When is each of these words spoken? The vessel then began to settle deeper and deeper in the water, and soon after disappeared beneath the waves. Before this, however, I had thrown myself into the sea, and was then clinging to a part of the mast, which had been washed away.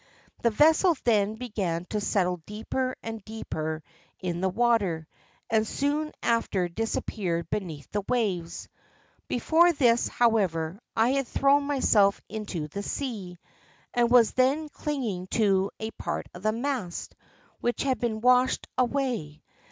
The 0.41 0.49
vessel 0.49 0.95
then 1.03 1.35
began 1.35 1.85
to 1.91 2.01
settle 2.01 2.37
deeper 2.47 2.95
and 3.03 3.23
deeper 3.23 3.83
in 4.19 4.41
the 4.41 4.49
water, 4.49 5.07
and 5.47 5.67
soon 5.67 6.11
after 6.23 6.67
disappeared 6.67 7.51
beneath 7.51 7.87
the 7.91 8.01
waves. 8.09 8.67
Before 9.27 9.71
this, 9.71 10.07
however, 10.07 10.79
I 10.95 11.09
had 11.09 11.27
thrown 11.27 11.65
myself 11.65 12.19
into 12.27 12.67
the 12.67 12.81
sea, 12.81 13.37
and 13.93 14.09
was 14.09 14.31
then 14.31 14.69
clinging 14.69 15.27
to 15.37 15.69
a 15.79 15.91
part 15.91 16.25
of 16.33 16.41
the 16.41 16.51
mast, 16.51 17.15
which 17.59 17.83
had 17.83 17.99
been 17.99 18.21
washed 18.21 18.65
away. 18.79 19.43